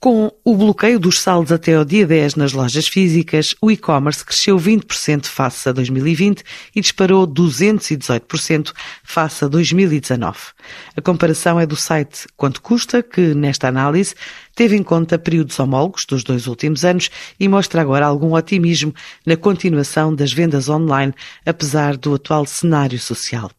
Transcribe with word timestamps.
Com 0.00 0.32
o 0.42 0.56
bloqueio 0.56 0.98
dos 0.98 1.20
saldos 1.20 1.52
até 1.52 1.74
ao 1.74 1.84
dia 1.84 2.06
10 2.06 2.34
nas 2.36 2.54
lojas 2.54 2.88
físicas, 2.88 3.54
o 3.60 3.70
e-commerce 3.70 4.24
cresceu 4.24 4.56
20% 4.56 5.26
face 5.26 5.68
a 5.68 5.72
2020 5.72 6.42
e 6.74 6.80
disparou 6.80 7.28
218% 7.28 8.72
face 9.04 9.44
a 9.44 9.48
2019. 9.48 10.38
A 10.96 11.02
comparação 11.02 11.60
é 11.60 11.66
do 11.66 11.76
site 11.76 12.26
Quanto 12.34 12.62
Custa, 12.62 13.02
que, 13.02 13.34
nesta 13.34 13.68
análise, 13.68 14.14
teve 14.60 14.76
em 14.76 14.82
conta 14.82 15.18
períodos 15.18 15.58
homólogos 15.58 16.04
dos 16.04 16.22
dois 16.22 16.46
últimos 16.46 16.84
anos 16.84 17.10
e 17.40 17.48
mostra 17.48 17.80
agora 17.80 18.04
algum 18.04 18.34
otimismo 18.34 18.94
na 19.24 19.34
continuação 19.34 20.14
das 20.14 20.34
vendas 20.34 20.68
online, 20.68 21.14
apesar 21.46 21.96
do 21.96 22.12
atual 22.12 22.44
cenário 22.44 22.98
social. 22.98 23.50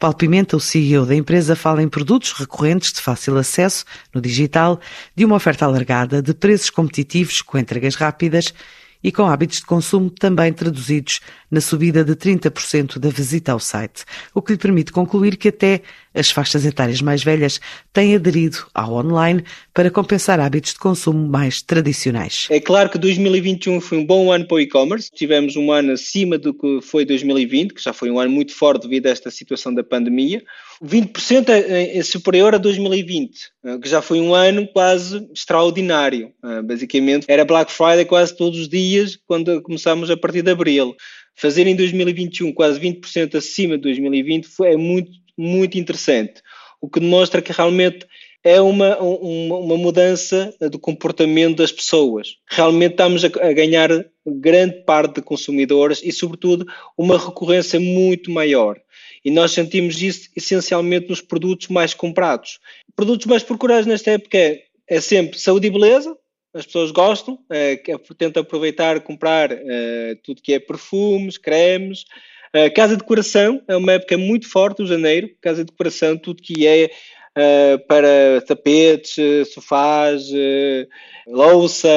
Paulo 0.00 0.16
Pimenta, 0.16 0.56
o 0.56 0.60
CEO 0.60 1.06
da 1.06 1.14
empresa, 1.14 1.54
fala 1.54 1.80
em 1.80 1.88
produtos 1.88 2.32
recorrentes 2.32 2.92
de 2.92 3.00
fácil 3.00 3.38
acesso 3.38 3.84
no 4.12 4.20
digital, 4.20 4.80
de 5.14 5.24
uma 5.24 5.36
oferta 5.36 5.64
alargada, 5.64 6.20
de 6.20 6.34
preços 6.34 6.70
competitivos 6.70 7.40
com 7.40 7.56
entregas 7.56 7.94
rápidas 7.94 8.52
e 9.00 9.12
com 9.12 9.26
hábitos 9.26 9.58
de 9.58 9.66
consumo 9.66 10.10
também 10.10 10.52
traduzidos 10.52 11.20
na 11.48 11.60
subida 11.60 12.04
de 12.04 12.14
30% 12.16 12.98
da 12.98 13.10
visita 13.10 13.52
ao 13.52 13.60
site, 13.60 14.04
o 14.34 14.42
que 14.42 14.52
lhe 14.52 14.58
permite 14.58 14.90
concluir 14.90 15.36
que 15.36 15.48
até 15.48 15.82
as 16.18 16.30
faixas 16.30 16.64
etárias 16.64 17.00
mais 17.00 17.22
velhas 17.22 17.60
têm 17.92 18.14
aderido 18.14 18.66
ao 18.74 18.94
online 18.94 19.44
para 19.72 19.90
compensar 19.90 20.40
hábitos 20.40 20.72
de 20.72 20.78
consumo 20.78 21.28
mais 21.28 21.62
tradicionais. 21.62 22.46
É 22.50 22.60
claro 22.60 22.90
que 22.90 22.98
2021 22.98 23.80
foi 23.80 23.98
um 23.98 24.04
bom 24.04 24.32
ano 24.32 24.46
para 24.46 24.56
o 24.56 24.60
e-commerce. 24.60 25.10
Tivemos 25.14 25.56
um 25.56 25.70
ano 25.70 25.92
acima 25.92 26.36
do 26.38 26.52
que 26.52 26.80
foi 26.82 27.04
2020, 27.04 27.74
que 27.74 27.82
já 27.82 27.92
foi 27.92 28.10
um 28.10 28.18
ano 28.18 28.32
muito 28.32 28.54
forte 28.54 28.82
devido 28.82 29.06
a 29.06 29.10
esta 29.10 29.30
situação 29.30 29.74
da 29.74 29.84
pandemia. 29.84 30.42
20% 30.82 31.48
é, 31.48 31.98
é 31.98 32.02
superior 32.02 32.54
a 32.54 32.58
2020, 32.58 33.30
eh, 33.64 33.78
que 33.78 33.88
já 33.88 34.00
foi 34.00 34.20
um 34.20 34.34
ano 34.34 34.66
quase 34.68 35.28
extraordinário. 35.34 36.32
Eh, 36.44 36.62
basicamente, 36.62 37.26
era 37.28 37.44
Black 37.44 37.72
Friday 37.72 38.04
quase 38.04 38.36
todos 38.36 38.58
os 38.60 38.68
dias, 38.68 39.18
quando 39.26 39.60
começámos 39.62 40.10
a 40.10 40.16
partir 40.16 40.42
de 40.42 40.50
abril. 40.50 40.94
Fazer 41.34 41.66
em 41.66 41.76
2021 41.76 42.52
quase 42.52 42.80
20% 42.80 43.36
acima 43.36 43.76
de 43.76 43.82
2020 43.82 44.46
foi, 44.46 44.72
é 44.72 44.76
muito, 44.76 45.10
muito 45.38 45.78
interessante, 45.78 46.42
o 46.80 46.88
que 46.88 47.00
demonstra 47.00 47.40
que 47.40 47.52
realmente 47.52 48.06
é 48.44 48.60
uma, 48.60 48.96
uma, 48.98 49.56
uma, 49.56 49.76
mudança 49.76 50.54
do 50.70 50.78
comportamento 50.78 51.56
das 51.56 51.72
pessoas. 51.72 52.36
Realmente 52.48 52.92
estamos 52.92 53.24
a, 53.24 53.26
a, 53.26 53.52
ganhar 53.52 53.90
grande 54.26 54.84
parte 54.84 55.16
de 55.16 55.22
consumidores 55.22 56.00
e, 56.02 56.12
sobretudo, 56.12 56.66
uma 56.96 57.18
recorrência 57.18 57.80
muito 57.80 58.30
maior. 58.30 58.80
E 59.24 59.30
nós 59.30 59.52
sentimos 59.52 60.00
isso 60.00 60.30
essencialmente 60.36 61.08
nos 61.08 61.20
produtos 61.20 61.68
mais 61.68 61.92
comprados. 61.94 62.60
Produtos 62.94 63.26
mais 63.26 63.42
procurados 63.42 63.86
nesta 63.86 64.12
época 64.12 64.38
é, 64.38 64.62
é 64.86 65.00
sempre 65.00 65.38
saúde 65.38 65.66
e 65.66 65.70
beleza, 65.70 66.16
as 66.54 66.64
pessoas 66.64 66.90
gostam, 66.90 67.38
é, 67.50 67.76
tentam 68.16 68.42
aproveitar 68.42 69.00
comprar 69.00 69.50
é, 69.52 70.16
tudo 70.22 70.42
que 70.42 70.54
é 70.54 70.58
perfumes, 70.58 71.36
cremes. 71.36 72.04
Uh, 72.54 72.72
casa 72.74 72.94
de 72.94 73.00
decoração 73.00 73.62
é 73.68 73.76
uma 73.76 73.92
época 73.92 74.16
muito 74.16 74.48
forte, 74.48 74.82
o 74.82 74.86
janeiro. 74.86 75.30
Casa 75.40 75.64
de 75.64 75.70
decoração, 75.70 76.16
tudo 76.16 76.42
que 76.42 76.66
é 76.66 76.90
uh, 77.36 77.86
para 77.86 78.40
tapetes, 78.46 79.16
sofás, 79.52 80.28
uh, 80.30 80.88
louça 81.26 81.88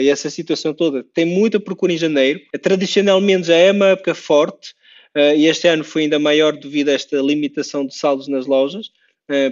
e 0.00 0.08
essa 0.08 0.28
situação 0.28 0.74
toda. 0.74 1.04
Tem 1.14 1.24
muita 1.24 1.58
procura 1.58 1.92
em 1.92 1.98
janeiro. 1.98 2.40
Tradicionalmente 2.62 3.48
já 3.48 3.56
é 3.56 3.72
uma 3.72 3.88
época 3.88 4.14
forte 4.14 4.74
e 5.34 5.46
este 5.46 5.66
ano 5.66 5.82
foi 5.82 6.02
ainda 6.02 6.18
maior 6.18 6.54
devido 6.54 6.90
a 6.90 6.92
esta 6.92 7.16
limitação 7.16 7.86
de 7.86 7.96
saldos 7.96 8.28
nas 8.28 8.44
lojas. 8.44 8.90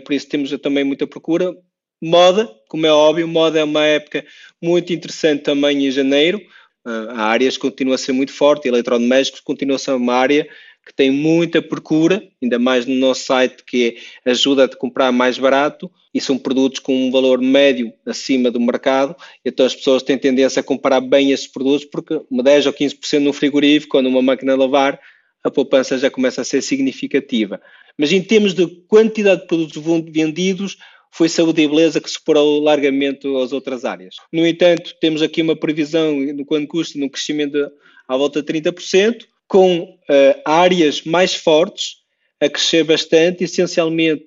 por 0.04 0.12
isso 0.12 0.28
temos 0.28 0.50
também 0.60 0.84
muita 0.84 1.06
procura. 1.06 1.56
Moda, 2.02 2.46
como 2.68 2.86
é 2.86 2.92
óbvio, 2.92 3.26
moda 3.26 3.58
é 3.58 3.64
uma 3.64 3.86
época 3.86 4.26
muito 4.62 4.92
interessante 4.92 5.42
também 5.42 5.86
em 5.86 5.90
janeiro. 5.90 6.38
Uh, 6.86 7.10
a 7.10 7.22
áreas 7.24 7.56
continua 7.56 7.94
a 7.94 7.98
ser 7.98 8.12
muito 8.12 8.32
forte, 8.32 8.68
eletrodomésticos 8.68 9.40
continua 9.40 9.76
a 9.76 9.78
ser 9.78 9.92
uma 9.92 10.14
área 10.14 10.46
que 10.84 10.92
tem 10.94 11.10
muita 11.10 11.62
procura, 11.62 12.22
ainda 12.42 12.58
mais 12.58 12.84
no 12.84 12.94
nosso 12.94 13.24
site, 13.24 13.64
que 13.66 13.96
ajuda 14.24 14.64
a 14.64 14.76
comprar 14.76 15.10
mais 15.10 15.38
barato 15.38 15.90
e 16.12 16.20
são 16.20 16.36
produtos 16.38 16.78
com 16.78 16.94
um 16.94 17.10
valor 17.10 17.40
médio 17.40 17.92
acima 18.06 18.50
do 18.50 18.60
mercado. 18.60 19.16
Então 19.44 19.64
as 19.64 19.74
pessoas 19.74 20.02
têm 20.02 20.18
tendência 20.18 20.60
a 20.60 20.62
comprar 20.62 21.00
bem 21.00 21.32
esses 21.32 21.46
produtos 21.46 21.86
porque 21.86 22.20
uma 22.30 22.42
10 22.42 22.66
ou 22.66 22.72
15% 22.72 23.20
no 23.20 23.32
frigorífico 23.32 23.96
ou 23.96 24.02
numa 24.02 24.20
máquina 24.20 24.52
de 24.52 24.58
lavar, 24.58 25.00
a 25.42 25.50
poupança 25.50 25.98
já 25.98 26.10
começa 26.10 26.42
a 26.42 26.44
ser 26.44 26.62
significativa. 26.62 27.60
Mas 27.98 28.12
em 28.12 28.22
termos 28.22 28.54
de 28.54 28.66
quantidade 28.88 29.42
de 29.42 29.46
produtos 29.46 29.82
vendidos, 30.10 30.76
foi 31.14 31.28
saúde 31.28 31.62
e 31.62 31.68
beleza 31.68 32.00
que 32.00 32.10
superou 32.10 32.60
largamente 32.60 33.28
as 33.40 33.52
outras 33.52 33.84
áreas. 33.84 34.16
No 34.32 34.44
entanto, 34.44 34.94
temos 35.00 35.22
aqui 35.22 35.42
uma 35.42 35.54
previsão 35.54 36.12
no 36.16 36.44
quanto 36.44 36.66
custa 36.66 36.98
no 36.98 37.08
crescimento 37.08 37.70
à 38.08 38.16
volta 38.16 38.42
de 38.42 38.52
30%, 38.52 39.24
com 39.46 39.82
uh, 39.82 40.42
áreas 40.44 41.04
mais 41.04 41.32
fortes 41.32 41.98
a 42.40 42.48
crescer 42.48 42.82
bastante, 42.82 43.44
essencialmente 43.44 44.26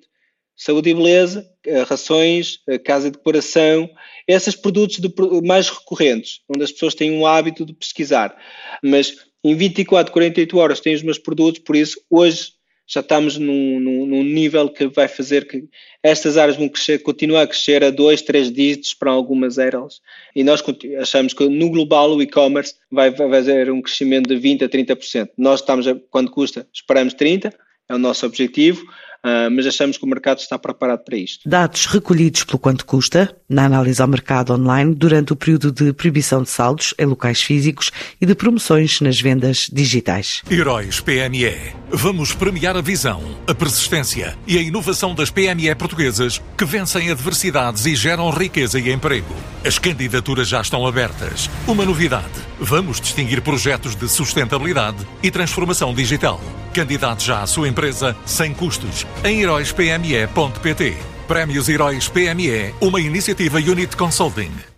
saúde 0.56 0.88
e 0.88 0.94
beleza, 0.94 1.46
uh, 1.66 1.82
rações, 1.82 2.54
uh, 2.66 2.82
casa 2.82 3.10
de 3.10 3.18
decoração, 3.18 3.90
esses 4.26 4.56
produtos 4.56 4.98
de, 4.98 5.12
mais 5.44 5.68
recorrentes, 5.68 6.40
onde 6.48 6.64
as 6.64 6.72
pessoas 6.72 6.94
têm 6.94 7.12
um 7.12 7.26
hábito 7.26 7.66
de 7.66 7.74
pesquisar. 7.74 8.34
Mas 8.82 9.14
em 9.44 9.54
24, 9.54 10.10
48 10.10 10.56
horas 10.56 10.80
têm 10.80 10.94
os 10.94 11.02
meus 11.02 11.18
produtos, 11.18 11.60
por 11.60 11.76
isso 11.76 12.00
hoje 12.08 12.57
já 12.88 13.00
estamos 13.00 13.36
num, 13.36 13.78
num, 13.78 14.06
num, 14.06 14.24
nível 14.24 14.70
que 14.70 14.86
vai 14.86 15.06
fazer 15.06 15.46
que 15.46 15.68
estas 16.02 16.38
áreas 16.38 16.56
vão 16.56 16.70
crescer, 16.70 17.00
continuar 17.00 17.42
a 17.42 17.46
crescer 17.46 17.84
a 17.84 17.90
dois, 17.90 18.22
três 18.22 18.50
dígitos 18.50 18.94
para 18.94 19.10
algumas 19.10 19.58
eras. 19.58 20.00
E 20.34 20.42
nós 20.42 20.64
achamos 20.98 21.34
que 21.34 21.46
no 21.46 21.70
global 21.70 22.16
o 22.16 22.22
e-commerce 22.22 22.76
vai, 22.90 23.10
vai 23.10 23.28
fazer 23.28 23.70
um 23.70 23.82
crescimento 23.82 24.28
de 24.28 24.36
20% 24.40 24.62
a 24.62 24.68
30%. 24.68 25.30
Nós 25.36 25.60
estamos, 25.60 25.86
a, 25.86 25.94
quando 26.10 26.30
custa, 26.30 26.66
esperamos 26.72 27.14
30%, 27.14 27.52
é 27.90 27.94
o 27.94 27.98
nosso 27.98 28.24
objetivo. 28.24 28.86
Uh, 29.24 29.50
mas 29.50 29.66
achamos 29.66 29.98
que 29.98 30.04
o 30.04 30.08
mercado 30.08 30.38
está 30.38 30.56
preparado 30.58 31.04
para 31.04 31.16
isto. 31.16 31.48
Dados 31.48 31.86
recolhidos 31.86 32.44
pelo 32.44 32.58
quanto 32.58 32.86
custa, 32.86 33.34
na 33.48 33.64
análise 33.64 34.00
ao 34.00 34.06
mercado 34.06 34.52
online, 34.52 34.94
durante 34.94 35.32
o 35.32 35.36
período 35.36 35.72
de 35.72 35.92
proibição 35.92 36.42
de 36.42 36.50
saldos 36.50 36.94
em 36.98 37.04
locais 37.04 37.42
físicos 37.42 37.90
e 38.20 38.26
de 38.26 38.34
promoções 38.34 39.00
nas 39.00 39.20
vendas 39.20 39.68
digitais. 39.72 40.42
Heróis 40.48 41.00
PME. 41.00 41.74
Vamos 41.90 42.32
premiar 42.32 42.76
a 42.76 42.80
visão, 42.80 43.22
a 43.46 43.54
persistência 43.54 44.36
e 44.46 44.56
a 44.56 44.62
inovação 44.62 45.14
das 45.14 45.30
PME 45.30 45.74
portuguesas 45.74 46.40
que 46.56 46.64
vencem 46.64 47.10
adversidades 47.10 47.86
e 47.86 47.96
geram 47.96 48.30
riqueza 48.30 48.78
e 48.78 48.92
emprego. 48.92 49.34
As 49.64 49.78
candidaturas 49.78 50.46
já 50.46 50.60
estão 50.60 50.86
abertas. 50.86 51.50
Uma 51.66 51.84
novidade: 51.84 52.30
vamos 52.60 53.00
distinguir 53.00 53.42
projetos 53.42 53.96
de 53.96 54.08
sustentabilidade 54.08 55.04
e 55.22 55.30
transformação 55.30 55.92
digital. 55.92 56.40
Candidate 56.78 57.26
já 57.26 57.42
à 57.42 57.46
sua 57.48 57.66
empresa 57.66 58.16
sem 58.24 58.54
custos 58.54 59.04
em 59.24 59.42
heróispme.pt. 59.42 60.96
Prémios 61.26 61.68
Heróis 61.68 62.08
PME, 62.08 62.72
uma 62.80 63.00
iniciativa 63.00 63.58
Unit 63.58 63.96
Consulting. 63.96 64.77